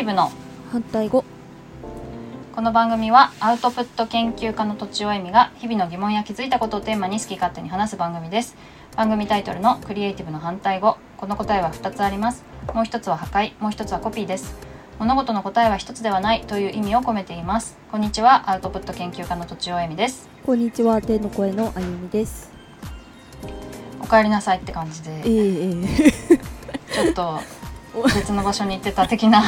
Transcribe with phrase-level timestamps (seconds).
[0.00, 0.32] ティブの
[0.72, 1.26] 反対語。
[2.54, 8.56] この番組はアウトプット研究家のとちおえみが日々の疑問や気づいたことをテーマに好き勝手に話す番組です。
[8.96, 10.96] 番組タイトルのクリエイティブの反対語。
[11.18, 12.44] この答えは2つあります。
[12.72, 13.52] もう一つは破壊。
[13.60, 14.56] もう一つはコピーです。
[14.98, 16.44] 物事の答えは一つではない。
[16.46, 17.76] という意味を込めています。
[17.90, 20.30] こんにちはアウトプット研究家のとちおえみです。
[20.46, 22.50] こんにちは天の声のあゆみです。
[24.00, 26.40] お帰りなさいって感じえでええ。
[26.90, 27.59] ちょっと
[28.14, 29.42] 別の場所に行ってた的な。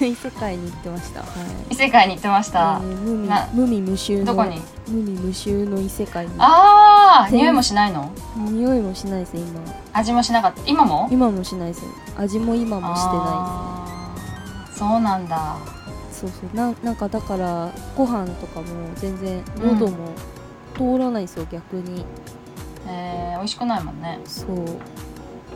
[0.00, 1.20] え 異世界に行ってました。
[1.20, 1.28] はい。
[1.70, 2.80] 異世界に行ってました。
[2.82, 4.60] えー無味な無味無臭のどこに？
[4.88, 6.32] 無味無臭の異世界に。
[6.38, 8.10] ああ匂いもしないの？
[8.36, 9.44] 匂いもしないです今。
[9.92, 10.60] 味もしなかった。
[10.66, 11.08] 今も？
[11.10, 11.82] 今もしないです。
[12.18, 15.56] 味も今もしてなあーそうなんだ。
[15.66, 16.56] いですそうそう。
[16.56, 19.96] なんなんかだからご飯とかも全然喉も
[20.76, 22.04] 通らないんですよ、逆に。
[22.86, 24.20] えー、美味しくないもんね。
[24.26, 24.46] そう。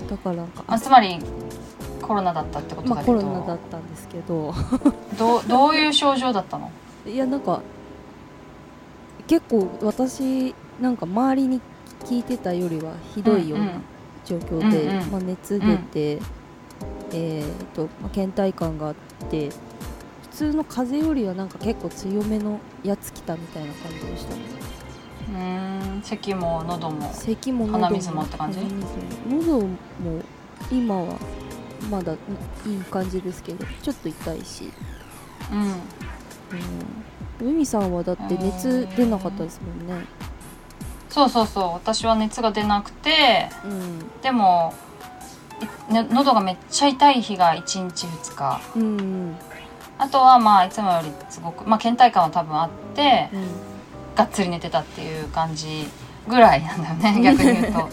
[0.08, 1.18] だからなんかあつまり
[2.08, 4.54] コロナだったってことまあだけど、コロナだったんですけど。
[5.18, 6.72] どうどういう症状だったの？
[7.06, 7.60] いやなんか
[9.26, 11.60] 結構私なんか周りに
[12.04, 13.72] 聞いてたよりはひどいような
[14.24, 15.10] 状況で、うんうん。
[15.10, 16.18] まあ、熱出て、
[17.12, 18.94] えーとまあ、倦怠感があっ
[19.30, 19.50] て
[20.22, 24.40] 普通の風邪よりはなんか結構強めのやつ来たみたいな感じでしたね。
[25.30, 26.02] うーん。
[26.02, 28.60] 咳も喉も咳も喉も鼻水もって感じ？
[29.28, 29.68] 喉も
[30.70, 31.18] 今は
[31.90, 32.16] まだい
[32.74, 34.72] い感じですけどちょっと痛いし、
[35.52, 35.60] うん。
[37.40, 40.06] うん、海さんはだって熱出なかったですもんね。
[41.08, 44.20] そうそうそう私は熱が出なくてうん。
[44.20, 44.74] でも、
[45.90, 48.60] いね、喉がめっちゃ痛い日が1日2日。
[48.76, 49.36] うんうん。
[49.98, 53.46] あとはまあいつもよりすごくまあ倦怠感は多分あってうん。
[54.16, 55.88] がっつり寝てたっていう感じ
[56.26, 57.88] ぐらいなんだよね逆に言うと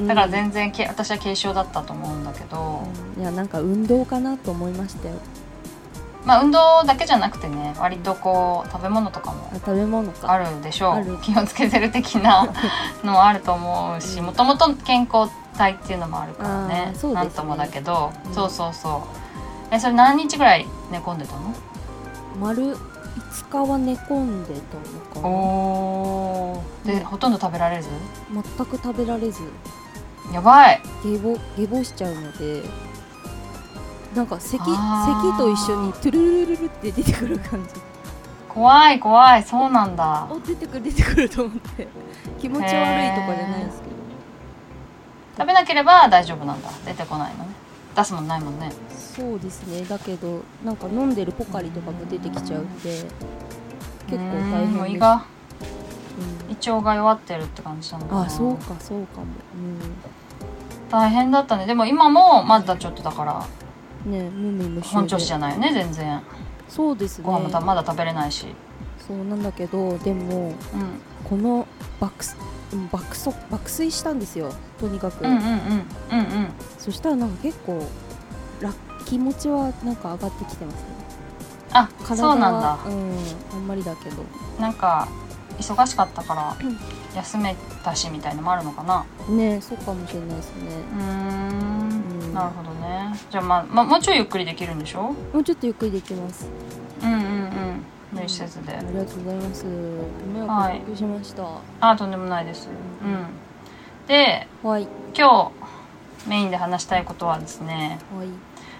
[0.00, 2.82] だから全然け私は軽症だったと思うんだけど、
[3.16, 3.22] うん。
[3.22, 5.16] いやなんか運動かなと思いましたよ。
[6.24, 10.30] まあ運動だけじゃなくてね割とこう食べ物とかもあ食べ物か。
[10.32, 11.18] あるでしょう。
[11.20, 12.46] 気をつけてる的な
[13.04, 17.12] のもあると思うしもともと健康体っていうのもあるからねね。
[17.12, 18.34] なんともだけど、うん。
[18.34, 19.02] そうそうそ
[19.70, 19.74] う。
[19.74, 21.54] えそれ何日ぐらい寝込んでたの？
[22.40, 24.76] 丸5日は寝込んでた
[25.18, 25.28] のかな。
[25.28, 26.86] おー。
[26.86, 27.88] で、うんほとんど食べられず？
[28.32, 29.42] 全く食べられず
[30.30, 30.80] やばい。
[31.02, 32.62] 下ボ下ボしちゃうので
[34.14, 37.80] なんか咳咳と一緒にトゥルルルルルって出てくる感じ。
[38.48, 39.42] 怖い怖い。
[39.42, 40.24] そうなんだ。
[40.24, 41.88] あ出てくる出てくると思って。
[42.38, 43.92] 気持ち悪いとかじゃないですけど。
[45.38, 46.70] 食べなければ大丈夫なんだ。
[46.84, 47.50] 出てこないのね。
[47.96, 48.70] 出すもんないもんね。
[48.90, 49.82] そうですね。
[49.84, 53.04] だけどなんか飲んでるポカリとかも出てきちゃうんで
[54.06, 55.02] 結構大変です
[56.48, 58.22] 胃腸が弱ってるって感じなのかな。
[58.22, 59.26] あそうかそうかも、
[60.90, 61.66] 大変だったね。
[61.66, 63.46] でも今もまだちょっとだから
[64.06, 64.94] うん、ね無味無臭で。
[64.94, 66.22] 本調子じゃないよね全然。
[66.68, 67.24] そうですね。
[67.24, 68.46] ご飯もたまだ食べれないし。
[69.06, 70.54] そうなんだけどでもうん。
[71.24, 71.66] この
[72.00, 72.24] 爆
[72.90, 74.52] 爆速爆睡したんですよ。
[74.78, 76.48] とにかく、うんうんうんうんうん
[76.78, 77.86] そしたらなんか結構
[78.60, 80.80] 楽気持ちはなんか上がってきてますね。
[81.72, 82.48] あ体そうなんだ。
[82.48, 84.24] はうんあんまりだけど。
[84.58, 85.08] なんか
[85.58, 86.78] 忙しかったからうん。
[87.14, 87.54] 休め
[87.84, 89.04] たしみたいのもあるのかな。
[89.28, 90.62] ねそうかもしれないですね。
[90.98, 92.22] うーん。
[92.22, 92.34] うん。
[92.34, 93.14] なるほどね。
[93.30, 95.02] じゃあまあ、まあ、もうちょいゆっくりできるんでしょ？
[95.32, 96.46] もうちょっとゆっくりできます。
[97.02, 97.84] うんうんうん。
[98.12, 98.72] 無理せずで。
[98.74, 99.64] ありがとうございます。
[99.64, 100.78] ご迷はい。
[100.80, 101.44] 惑おかけしました。
[101.80, 102.68] あとんでもないです。
[103.02, 103.26] うん。
[104.06, 104.88] ではい。
[105.16, 105.50] 今
[106.24, 107.98] 日メインで話したいことはですね。
[108.16, 108.28] はい。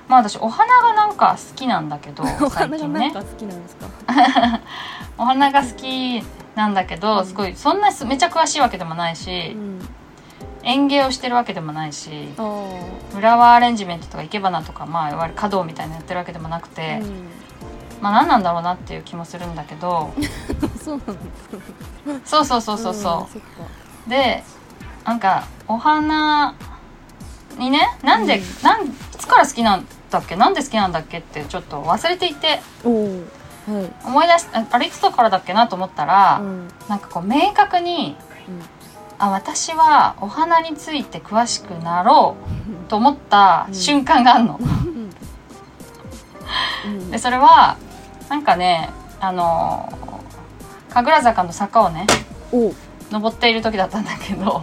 [0.09, 3.13] まあ私お花がなんか好きなんだけど お最花が近ね。
[3.13, 3.87] なんか好きなんですか？
[5.19, 6.23] お花が好き
[6.55, 7.27] なんだけど、うん。
[7.27, 9.81] すごいそんなすめちゃ詳しいわけでもないし、うん。
[10.65, 12.29] 園芸をしてるわけでもないし
[13.13, 17.07] フラワーアレンジメントとか生け花とかまあいわゆる華道みたいなのやってるわけでもなくて、う
[18.01, 20.15] まあ何なんだろうなっていう気もするんだけどん、
[20.79, 21.23] そうなんで
[22.27, 23.49] すそうそうそうそうそんそっか。
[24.07, 24.45] うで
[25.05, 26.55] なんかお花
[27.59, 28.43] にねなんで、うん。
[28.63, 30.37] なんいつから好きなんだっけ？
[30.37, 32.61] なんで好きなんだっけってちょっと忘れていて
[33.69, 36.69] 思い出しああれいつからだっけなと思ったら、うん。
[36.89, 38.17] なんかこう明確に
[39.19, 42.37] あ私はお花について詳しくなろ
[42.87, 44.59] う と思った瞬間があるの。
[44.61, 45.11] うん
[46.85, 47.11] うん。
[47.11, 47.77] でそれは
[48.29, 49.93] なんかねあの
[50.93, 52.07] 神楽坂の坂をね
[52.53, 52.73] お。
[53.11, 54.63] 登っている時だったんだけど、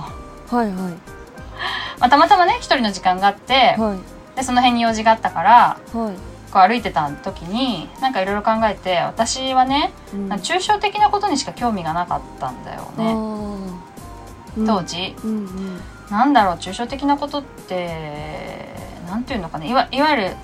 [0.49, 0.73] はいはい。
[0.73, 4.19] まあ、たまたまね一人の時間があって、はい。
[4.35, 10.29] でその辺に用事があったからはいこう歩いてた時になんかいろいろ考えて私はね、うん。
[10.33, 15.15] 抽象的なことにしか興味がなかったんだよね、当時。
[15.23, 15.81] うんうん。
[16.09, 18.67] なんだろう抽象的なことって
[19.07, 19.65] なんていうのかな。
[19.65, 20.35] いわいわゆる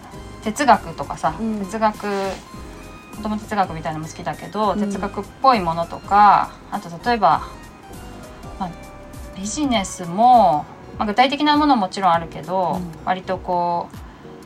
[0.43, 1.59] 哲学とかさ、うん。
[1.65, 2.01] 哲学
[3.15, 4.79] 子供哲学みたいなのも好きだけど、うん。
[4.79, 7.47] 哲学っぽいものとかあと例えば、
[8.59, 8.69] まあ、
[9.35, 10.65] ビジネスも、
[10.99, 12.91] まあ、具体的なものももちろんあるけど、うん。
[13.05, 13.97] 割とこう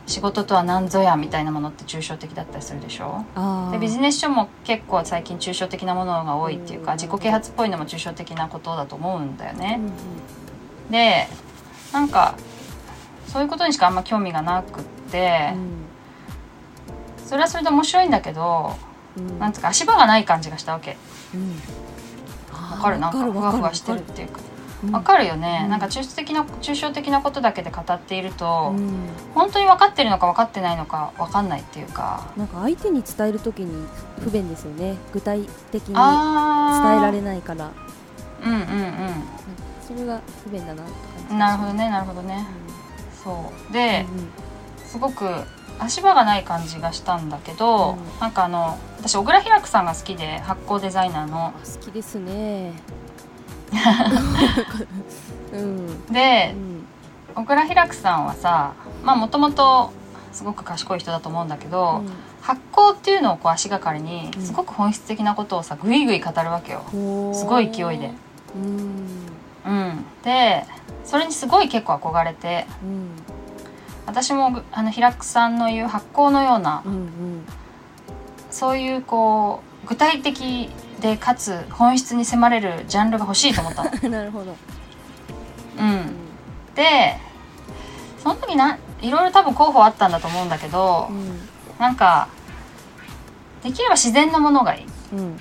[0.09, 3.23] 仕事とは何ぞやみたいなものって抽象的だったりするでしょ？
[3.35, 3.71] あー。
[3.71, 6.99] でビジネス書も結構最近抽象的なものが多いっていうかうん。
[6.99, 9.75] 自己啓発っぽいのも抽象的なことだと思うんだよね。
[9.79, 10.91] うんうん。
[10.91, 11.27] で
[11.93, 12.35] なんか
[13.27, 15.53] そういうことにしかあんま興味がなくって、
[17.25, 18.75] それはそれで面白いんだけど、
[19.15, 19.37] うん。
[19.37, 20.97] なんつうか足場がない感じがしたわけ。
[21.35, 21.55] うん。
[22.71, 22.97] わかる？
[22.97, 24.39] なんかわふわふわしてるっていうか。
[24.39, 24.48] うん
[24.91, 25.69] わかるよね、うん。
[25.69, 29.09] なんか抽象的な抽象的なことだけで語っていると、うん。
[29.35, 32.31] 本当に分かってるのか分かってないのか分かんないっていうか。
[32.37, 33.87] なんか相手に伝えるときに
[34.21, 34.95] 不便ですよね。
[35.11, 35.41] 具体
[35.71, 37.71] 的に伝えあられないから。
[38.43, 38.63] うんうん
[39.85, 41.35] それが不便だなってうん感じ。
[41.35, 42.47] なるほどねなるほどね。
[43.23, 43.73] そう。
[43.73, 44.05] で、
[44.83, 45.25] うすごく
[45.79, 48.19] 足場がない感じがしたんだけど、うん。
[48.19, 51.49] なんかあの私小倉平久さんが好きで発酵デザイナーの。
[51.49, 52.73] ん好きですね
[55.53, 56.05] うん。
[56.07, 56.85] でうん。
[57.35, 58.73] 小倉平久さんはさ
[59.03, 59.91] まあもともと
[60.31, 62.03] すごく賢い人だと思うんだけど、
[62.41, 64.41] 発酵っていうのをこう足がかりにうん。
[64.41, 66.83] すごく本質的なことをさぐいぐい語るわけよ。
[66.93, 66.97] う
[67.31, 68.11] んすごい勢いで。
[68.55, 69.05] うん。
[69.65, 70.65] うん、で
[71.03, 73.09] それにすごい結構憧れてうん。
[74.05, 77.09] 私もぐあの平久さんの言う発酵のようなうんうん。
[78.49, 80.69] そういうこう具体的
[81.01, 83.89] でかつ本質に迫れるジャンルが欲しいと思ったの。
[84.09, 84.55] なるほど。
[85.79, 86.13] うん、
[86.75, 87.17] で
[88.21, 91.49] その時ないろいろ多分候補あったんだと思うんだけど、うん。
[91.79, 92.27] なんか
[93.63, 94.85] できれば自然のものがいい。
[95.17, 95.39] うん。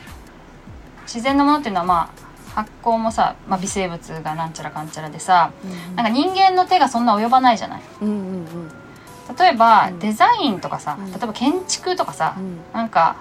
[1.03, 2.11] 自然のものっていうのはま
[2.55, 5.97] あ発酵もさ、まあ、微生物がなんちゃらかんちゃらでさうん。
[5.97, 7.83] なんか人間の手がそんな及ばないじゃない。
[8.00, 8.73] うんうん
[9.39, 9.99] 例えば、うん。
[9.99, 11.12] デザインとかさうん。
[11.12, 12.61] 例えば建築とかさ、うん。
[12.73, 13.17] なんか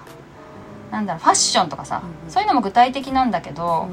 [0.90, 2.32] なんだろうファッションとかさ、うんうん。
[2.32, 3.88] そういうのも具体的なんだけど、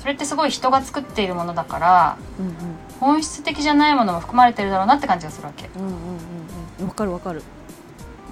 [0.00, 2.54] それってすごい人が作っているものだからうんうん。
[2.98, 5.68] 本質的じゃないものも含まれてるだろうなって感じがするわけ。
[5.76, 5.94] うんうんうん
[6.80, 6.88] うん。
[6.88, 7.42] わかるわかる。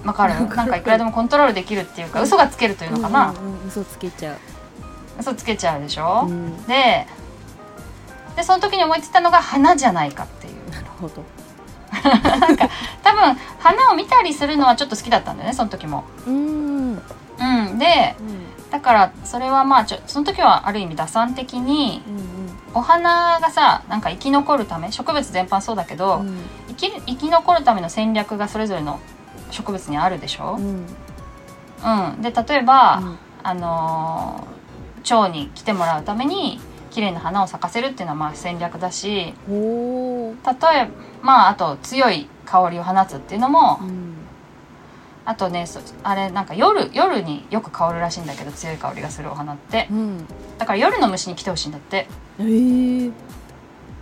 [0.05, 0.33] わかる？
[0.55, 3.67] なんかいくらでもコントロールできるっていうか嘘がつけるというのかな、うんうんうん。
[3.67, 4.37] 嘘つけちゃう。
[5.19, 6.65] 嘘つけちゃうでしょ、うん。
[6.65, 7.05] で
[8.35, 10.71] でその時に思いついたのが花じゃないかっていう。
[10.71, 11.23] なるほど
[13.03, 16.03] 多分花を見たりするのはちょっと好きだったんだよねその時も。
[16.27, 16.33] うん。
[16.33, 17.01] うん
[17.71, 18.15] うん、で
[18.69, 26.37] だからそれはまあちょその時はある意味打算的にうんお花がさなんか生き残るため植物全般そうだけど、うん。
[26.67, 28.99] 生き生き残るための戦略がそれぞれの
[29.51, 30.57] 植物にあるでしょ？
[30.59, 30.85] う、ん。
[32.15, 32.21] うん。
[32.21, 33.17] で例えば、うん。
[33.41, 34.59] あのー
[35.01, 36.59] 蝶に来てもらうために
[36.91, 40.08] 綺麗な花を咲かせるっていうのはまあ戦略だしおー
[40.45, 40.89] 例え
[41.21, 44.15] まああと強い香りを放つっていうのも、うん。
[45.25, 49.87] あとねそあれなんか夜夜によく香るらしいんだけど強い香りがするお花って。
[49.91, 50.25] うん。
[50.57, 52.07] だから夜の虫に来てほしいんだって、
[52.39, 52.43] え。
[52.43, 53.11] ー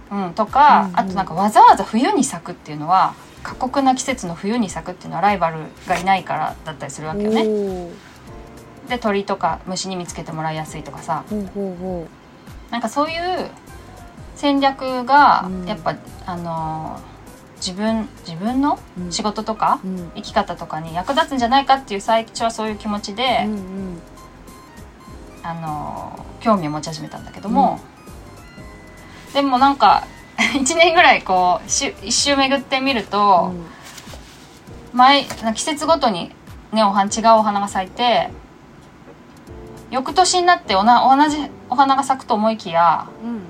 [0.10, 1.00] うん、とか、うんうん。
[1.00, 3.14] あとなんかわざわざ冬に咲くっていうのは
[3.44, 5.58] 過酷な季節の冬に咲くっていうのはライバル
[5.88, 7.90] がいないからだったりするわけよね。
[8.88, 11.26] で鳥とか虫に見つけてもらいやすいとかさ。
[11.30, 12.08] ほうほうほ
[12.72, 13.50] なんかそういう
[14.38, 15.66] 戦略がうん。
[15.66, 17.18] やっぱ、あのー
[17.58, 19.12] 自分自分のううん。
[19.12, 20.12] 仕事とか、うん。
[20.16, 24.02] 生き方とかに役立つんじゃないかっていう最初はそういう気持ちで、うんうん。
[25.44, 27.80] あのー興味を持ち始めたんだけども、
[29.34, 30.04] でもなんか
[30.38, 33.52] 1年ぐらいこうし一周巡ってみると、
[34.94, 36.32] 毎季節ごとに
[36.72, 38.30] ねお花違うお花が咲いて
[39.90, 41.38] 翌年になっておな同じ
[41.72, 43.42] お花が咲くと思いきやうん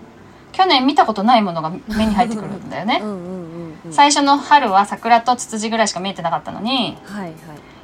[0.58, 3.00] 去年見たことないものが目に入ってくるんだよね。
[3.04, 3.94] うんうんうんうん。
[3.94, 7.34] 最初の春は桜とツツジぐらいしか見えてなかったのにはいはい。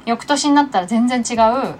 [0.06, 1.34] 翌年になったら全然違
[1.68, 1.76] う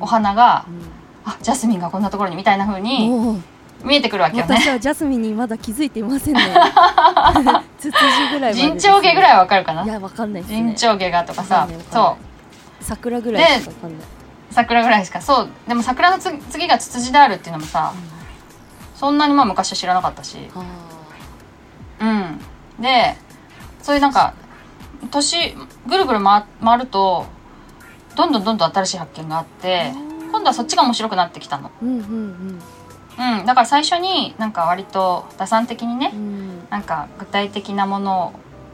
[0.00, 3.40] お花がうんあジャスミンがこんなところにみたいな風におー。
[3.84, 4.54] 見えてくるわけよね。
[4.56, 6.40] 私はジャスミンにまだ気づいていませんね。
[7.78, 9.84] ツツジぐらいまで陣長毛ぐらいはわかるかな？
[9.84, 10.48] いやわかんないね。
[10.48, 12.84] 陣長毛がとかさそう。
[12.84, 14.00] 桜ぐらいしかわかんない。
[14.50, 15.48] 桜ぐらいしかそう。
[15.68, 17.92] でも桜のつ次がツツジであるっていうのもさ
[19.00, 20.36] そんなにまあ昔は知らなかったし。
[20.54, 20.62] あ
[22.00, 22.82] うん。
[22.82, 23.16] で
[23.82, 24.34] そういうなんか
[25.10, 27.24] 年ぐるぐる回回ると
[28.14, 29.92] どんどんどんどん新しい発見があって
[30.30, 31.70] 今度はそっちが面白くなってきたの。
[31.82, 33.38] ーうんうん。
[33.38, 33.46] うん。
[33.46, 36.20] だから最初になんか割と打算的にねうん。
[36.20, 38.32] うんなんか具体的なもの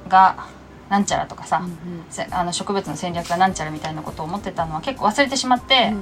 [0.09, 0.49] が
[0.91, 2.05] なんちゃらとかさ、うん。
[2.11, 5.93] せあの植物の戦略がなんちゃらみたいなことを思ってたのは結構忘れてしまって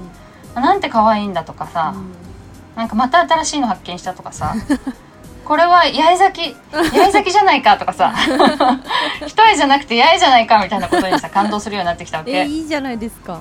[0.57, 0.63] う、ん。
[0.63, 2.34] なんて可愛いんだとかさ、うん
[2.77, 4.55] なんかまた新しいの発見したとかさ。
[5.45, 6.57] これは八重咲き。
[6.73, 8.15] 八重咲きじゃないかとかさ。
[9.27, 13.41] 一重じゃなくて八重じゃないかみたいなことにさ感動するようになってきたわえけいいじゃないですか。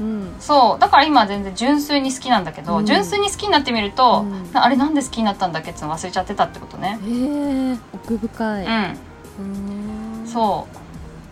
[0.00, 0.34] うん。
[0.40, 0.80] そう。
[0.80, 2.86] だから今は全然純粋に好きなんだけど、うん。
[2.86, 4.52] 純粋に好きになってみると、うん。
[4.52, 6.98] なあれなんで好きになったんだっけっての忘れちゃってたってことね。
[7.02, 8.64] えー、奥深い。
[8.64, 8.70] うん。
[8.70, 10.26] うーん。
[10.26, 10.66] そ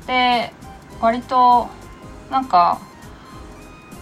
[0.05, 0.07] う。
[0.07, 0.53] で
[1.01, 1.69] 割と
[2.31, 2.79] なんか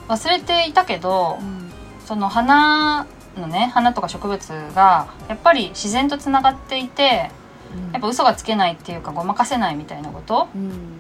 [0.09, 1.71] 忘れていたけどうん。
[2.05, 3.07] その花
[3.37, 7.31] のね花とか植物がやっぱり自然とつながっていて
[7.75, 7.93] うん。
[7.93, 10.99] やっぱ嘘がつけないっていうかごまかせないみたいなことうん。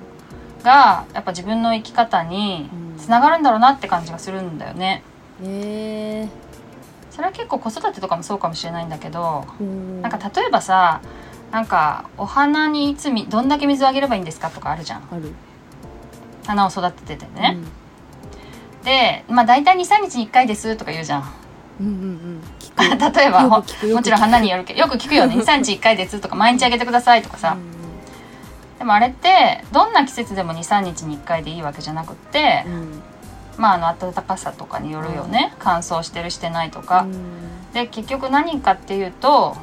[0.62, 2.98] がやっぱ自分の生き方にうん。
[2.98, 5.02] つながるんだろうなって感じがするんだよね。
[5.42, 6.28] え。
[7.10, 11.00] それは結構子育てとかもそうかもしれないんだけどー、なんか例えばさ
[11.50, 15.02] なんかお花にいつみどんだけ水をあげればいいんですかとかあるじゃん。
[15.10, 15.34] ある。
[16.46, 17.58] 花を育てててね、
[18.84, 21.24] でまあ大体23日に1回ですとか言うじゃん
[21.80, 22.40] うん、うんうん。
[23.12, 25.34] 例えばもちろん花によるけどよく聞くよね。
[25.40, 27.56] 23日1回ですとか毎日あげてくださいとかさ、
[28.78, 32.72] でもあれってどんな季節でも23日に1回でいいわけじゃなくってうん。
[32.72, 33.02] うん
[33.60, 35.52] まああの暖かさとかによるよね。
[35.58, 37.72] 乾燥してるしてないとか、うん。
[37.74, 39.54] で結局何かっていうと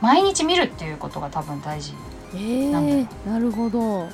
[0.00, 1.94] 毎日見るっていうことが多分大事。
[2.34, 3.06] えなんだよ。
[3.26, 4.08] ー、なるほど。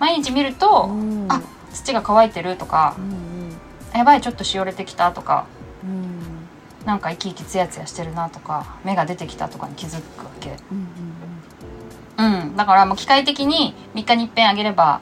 [0.00, 1.26] 毎日見ると、うん。
[1.28, 1.40] あ
[1.72, 5.46] 土が乾いてるとかうんやばいちょっとしおれてきたとか。
[5.84, 6.17] うんうん
[6.88, 10.56] なんか生き生きツヤツヤしてるなとか芽が出てきたとかに気づくわけ。
[10.72, 10.88] うん
[12.16, 15.00] うんだからもう機械的に3日に一遍あげれば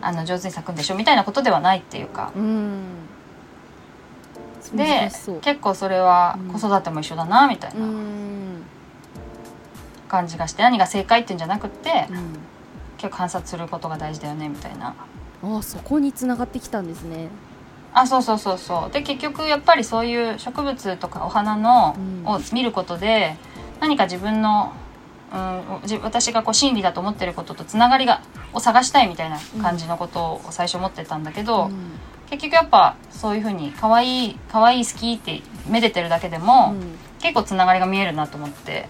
[0.00, 2.32] あの上手に咲くんでしょみたいなことではないっていうか。
[2.34, 2.42] うん。
[2.42, 2.84] うん
[4.76, 5.10] で
[5.42, 6.60] 結構それはうん。
[6.60, 8.62] 子育ても一緒だなみたいなうん。
[10.08, 12.38] 感じがして何が正解っていうんじゃなくってうん。
[12.96, 14.96] 結構観察することが大事だよねみたいな。
[15.44, 17.28] あそこに繋がってきたんですね
[17.94, 18.92] あそうそうそうそう。
[18.92, 22.26] で結局やっぱりそういう植物とかお花の、うん。
[22.26, 23.36] を見ることで
[23.80, 24.72] 何か自分の、
[25.32, 28.22] うん、じ私がこう真理だと思ってることとつながりが
[28.52, 31.72] を探したいみたいな感じのことを最初思ってたんだけど、うん。
[32.30, 36.74] 結局やっぱそういうふうに可愛い可愛い好きってめでてるだけでも、
[37.20, 38.88] 結構つながりが見えるなと思って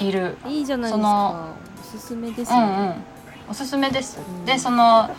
[0.00, 0.36] いる。
[0.46, 2.58] えいいじゃないですそかのおすすめですね。
[2.58, 2.94] うんうん、
[3.50, 4.20] おすすめです。
[4.20, 4.44] うん。
[4.44, 5.10] でその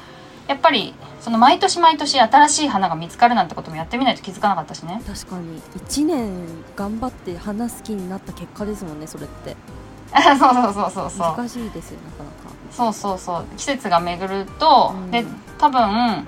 [0.48, 5.02] やっぱりその毎年毎年新しい花が見つかるなんてこともやってみないと気づかなかったしね。
[5.06, 5.60] 確かに。
[5.62, 9.56] 1年頑張って花好きになった結果ですもんねそれって。
[10.14, 11.36] そうそうそうそうそう。
[11.36, 12.56] 難しいですよなかなか。
[12.72, 13.46] そうそうそう。
[13.58, 15.12] 季節が巡ると、うん。
[15.12, 15.26] で
[15.58, 16.28] 多分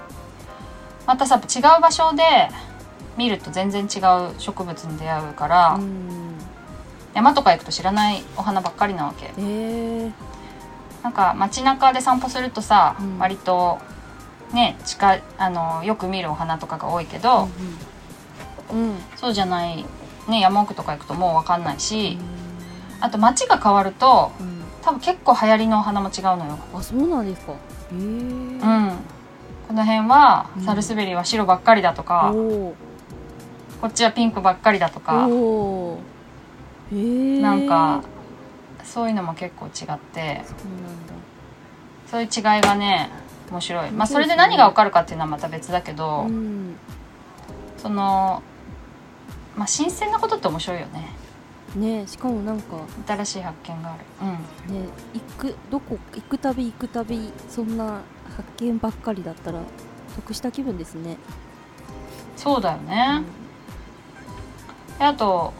[1.05, 2.23] またさ違う場所で
[3.17, 6.37] 見ると全然違う植物に出会うから、うん。
[7.13, 9.31] 山とか行くと知らないお花ばっかりなわけ。
[9.37, 10.11] えー。
[11.03, 13.19] なんか街中で散歩するとさ、うん。
[13.19, 13.77] 割と
[14.53, 17.49] ね近いあのよく見るお花とかが多いけど、
[18.71, 18.95] うんうん。
[19.15, 19.85] そうじゃない、
[20.27, 22.17] ね、山奥とか行くともう分かんないし、
[22.99, 24.57] あと街が変わるとうん。
[24.81, 26.57] 多分結構流行りのお花も違うのよ。
[26.73, 27.51] あそうなんですか。
[27.51, 27.55] へ
[27.91, 27.95] え。
[27.95, 28.59] うん、
[29.67, 30.63] この辺はうん。
[30.63, 32.73] サルスベリは白ばっかりだとか、お
[33.81, 37.41] こっちはピンクばっかりだとーかおー。
[37.41, 38.01] なんか
[38.83, 40.43] そういうのも結構違って。
[40.45, 41.13] そうなんだ。
[42.09, 43.09] そういう違いがね
[43.51, 46.75] 面白い、まあ、それで何が分かるかっていうのはまた別だけど、うん。
[47.77, 48.41] その、
[49.55, 51.09] まあ、新鮮なことって面白いよね。
[51.75, 52.77] ねしかもなんか
[53.07, 54.03] 新しい発見がある。
[54.69, 54.81] うん。
[54.81, 58.01] ね行くどこ行くたび行くたびそんな
[58.35, 59.61] 発見ばっかりだったら
[60.15, 61.17] 得した気分ですね、
[62.35, 63.23] そうだよね、
[64.99, 65.53] であと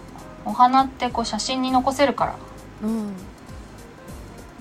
[0.46, 2.36] お花ってこう写真に残せるから。
[2.84, 3.14] うんうん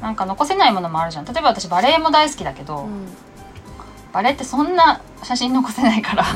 [0.00, 1.24] なんか残せないものもあるじゃん。
[1.24, 3.06] 例えば私バレエも大好きだけど、うん。
[4.12, 6.24] バレエってそんな写真残せないから。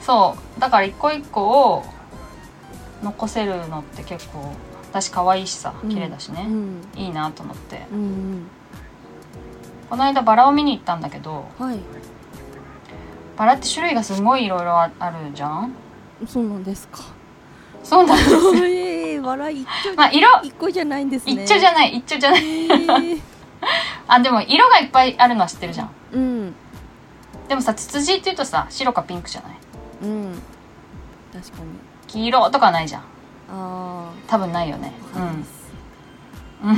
[0.00, 0.60] そう。
[0.60, 1.42] だから一個一個
[1.74, 1.84] を
[3.02, 4.52] 残せるのって結構
[4.90, 6.46] 私可愛いしさ綺麗だしね。
[6.48, 6.82] う、ん。
[6.96, 7.86] いいなと思って。
[7.92, 8.46] うんうん。
[9.88, 11.78] この間バラを見に行ったんだけどはい。
[13.36, 15.74] バラって種類がすごいいろいろああるじゃん。
[16.26, 17.00] そうなんですか
[17.82, 18.30] そうなんです。
[18.64, 21.44] ええ笑い一丁まあ色一個じゃないんですね。
[21.44, 22.40] 一緒じゃない一緒じゃない。
[22.42, 23.20] えー。
[24.08, 25.90] あでも色がいっぱいあるのは知ってるじゃん。
[26.12, 26.54] うん。
[27.48, 29.52] でもさツツジっていうとさ白かピンクじゃない？
[30.02, 30.42] うん。
[31.32, 31.64] 確かに。
[32.08, 33.02] 黄色とかはないじゃん。
[33.52, 34.92] あ多分ないよね。
[35.14, 35.46] うん。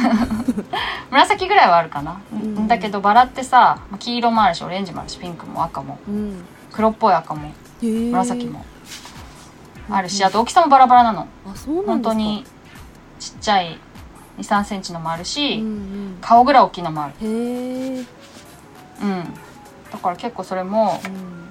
[1.10, 2.66] 紫ぐらいはあるかな、ん。
[2.68, 5.98] だけどバラってさ黄色もあるしオレンジもあるしピンクも赤も。
[6.08, 6.44] うん。
[6.72, 7.52] 黒っぽい赤も。
[7.82, 8.64] 紫も
[9.90, 10.26] あるし、うん。
[10.26, 11.28] あと大きさもバラバラなの。
[11.46, 11.92] あそうなんですか。
[11.92, 12.44] 本当に
[13.18, 13.78] ちっちゃい
[14.38, 17.14] 2 3センチのもあるし、うん顔ぐらい大きいのもある。
[17.22, 18.04] うんへえ。
[19.02, 19.34] うん。
[19.92, 21.44] だから結構それもうん。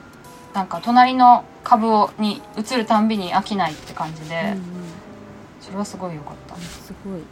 [0.54, 4.62] なんか隣の株をに移るたんびに飽きないって感じで、うんうん。
[5.62, 6.56] それはすごい良かった。
[6.58, 7.26] すごいなんか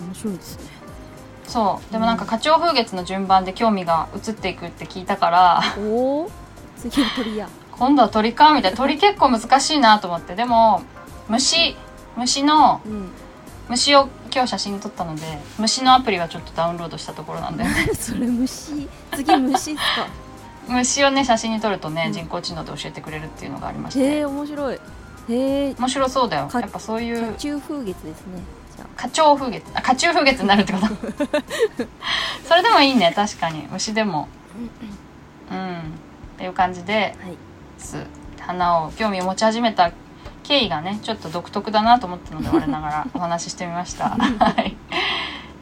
[0.00, 0.64] 面白いですね。
[1.46, 1.92] そう。
[1.92, 5.62] でもなんか花鳥風月の順番で興味が移っていくって聞いたから。
[5.78, 6.30] おお
[6.76, 10.34] 次は鳥や今度は鳥かみたいな鳥結構難しいなと思って。
[10.34, 10.82] でも
[11.28, 11.76] 虫
[12.16, 13.10] 虫のうん。
[13.68, 15.22] 虫を今日写真に撮ったので
[15.58, 17.64] 虫のアプリはちょっとダウンロードしたところなんで。
[17.94, 18.88] それ虫？
[19.12, 20.06] 次虫っすか？
[20.68, 22.12] 虫をね写真に撮るとね、うん。
[22.12, 24.74] 人工知能で教えてくれるっていうのがありましへてえ面白い。
[24.74, 24.80] へ
[25.70, 26.46] え面白そうだよ。
[26.46, 28.40] かやっぱそういう中風月ですね。
[28.96, 29.64] 花鳥風月。
[29.74, 30.86] あ花虫風月になるってこと？
[32.48, 33.66] それでもいいね確かに。
[33.72, 34.28] 虫でも。
[35.50, 35.82] うんっ
[36.38, 37.16] ていう感じで。
[37.20, 37.36] あはい
[37.86, 38.04] す。
[38.40, 39.92] 花を興味を持ち始めた
[40.42, 44.10] 経緯がねちょっと独特だなと思ったので我ながら お話ししてみました。
[44.10, 44.76] はい。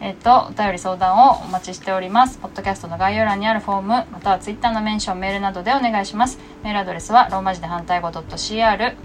[0.01, 2.39] えっ、とお便り相談をお待ちしております。
[2.39, 6.39] ポッドキャストの概要欄にあるフォームまたはツイッターのメンションメールなどでお願いします。
[6.63, 8.97] メールアドレスはローマ字で反対語 .cr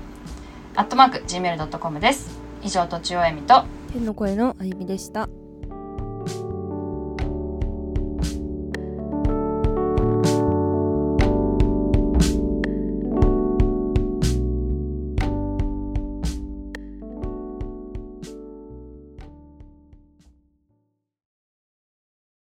[0.75, 2.39] アットマーク gmail.com です。
[2.61, 5.29] 以上とちおえみと天の声のあゆみでした